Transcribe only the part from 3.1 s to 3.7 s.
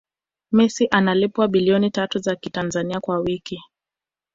wiki